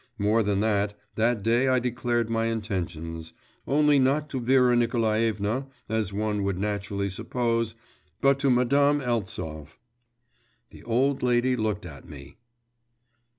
[0.17, 3.33] More than that; that day I declared my intentions;
[3.67, 7.75] only not to Vera Nikolaevna, as one would naturally suppose,
[8.19, 9.77] but to Madame Eltsov.
[10.71, 12.37] The old lady looked at me.